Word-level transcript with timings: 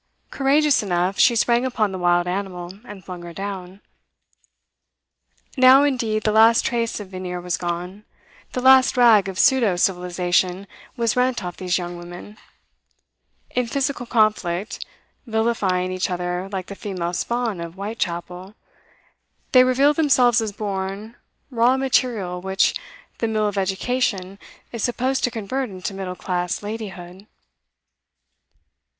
Courageous 0.31 0.81
enough, 0.81 1.19
she 1.19 1.35
sprang 1.35 1.63
upon 1.63 1.91
the 1.91 1.99
wild 1.99 2.25
animal, 2.25 2.73
and 2.85 3.05
flung 3.05 3.21
her 3.21 3.33
down. 3.33 3.81
Now 5.55 5.83
indeed 5.83 6.23
the 6.23 6.31
last 6.31 6.65
trace 6.65 6.99
of 6.99 7.09
veneer 7.09 7.39
was 7.39 7.55
gone, 7.55 8.05
the 8.53 8.63
last 8.63 8.97
rag 8.97 9.29
of 9.29 9.37
pseudo 9.37 9.75
civilisation 9.75 10.65
was 10.97 11.15
rent 11.15 11.43
off 11.43 11.55
these 11.57 11.77
young 11.77 11.97
women; 11.97 12.39
in 13.51 13.67
physical 13.67 14.07
conflict, 14.07 14.83
vilifying 15.27 15.91
each 15.91 16.09
other 16.09 16.49
like 16.51 16.65
the 16.65 16.73
female 16.73 17.13
spawn 17.13 17.61
of 17.61 17.75
Whitechapel, 17.75 18.55
they 19.51 19.63
revealed 19.63 19.97
themselves 19.97 20.41
as 20.41 20.51
born 20.51 21.15
raw 21.51 21.77
material 21.77 22.41
which 22.41 22.73
the 23.19 23.27
mill 23.27 23.47
of 23.47 23.55
education 23.55 24.39
is 24.71 24.81
supposed 24.81 25.23
to 25.23 25.29
convert 25.29 25.69
into 25.69 25.93
middle 25.93 26.15
class 26.15 26.63
ladyhood. 26.63 27.27